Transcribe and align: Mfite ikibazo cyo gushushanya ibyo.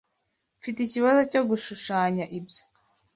Mfite 0.59 0.79
ikibazo 0.83 1.21
cyo 1.31 1.41
gushushanya 1.49 2.25
ibyo. 2.37 2.61